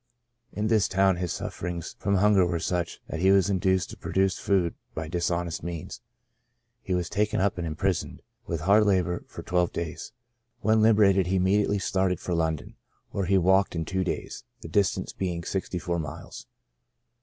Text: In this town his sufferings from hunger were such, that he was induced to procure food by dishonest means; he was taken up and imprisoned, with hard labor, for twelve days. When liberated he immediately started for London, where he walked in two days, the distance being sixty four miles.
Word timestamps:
In 0.51 0.65
this 0.65 0.87
town 0.87 1.17
his 1.17 1.31
sufferings 1.31 1.95
from 1.99 2.15
hunger 2.15 2.43
were 2.43 2.57
such, 2.57 2.99
that 3.07 3.19
he 3.19 3.29
was 3.29 3.51
induced 3.51 3.91
to 3.91 3.97
procure 3.97 4.29
food 4.29 4.73
by 4.95 5.07
dishonest 5.07 5.61
means; 5.61 6.01
he 6.81 6.95
was 6.95 7.07
taken 7.07 7.39
up 7.39 7.59
and 7.59 7.67
imprisoned, 7.67 8.23
with 8.47 8.61
hard 8.61 8.87
labor, 8.87 9.23
for 9.27 9.43
twelve 9.43 9.71
days. 9.71 10.11
When 10.61 10.81
liberated 10.81 11.27
he 11.27 11.35
immediately 11.35 11.77
started 11.77 12.19
for 12.19 12.33
London, 12.33 12.77
where 13.11 13.25
he 13.25 13.37
walked 13.37 13.75
in 13.75 13.85
two 13.85 14.03
days, 14.03 14.43
the 14.61 14.67
distance 14.67 15.13
being 15.13 15.43
sixty 15.43 15.77
four 15.77 15.99
miles. 15.99 16.47